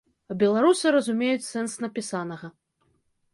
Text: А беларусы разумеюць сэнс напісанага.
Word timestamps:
А 0.33 0.35
беларусы 0.43 0.93
разумеюць 0.95 1.49
сэнс 1.51 1.77
напісанага. 1.85 2.51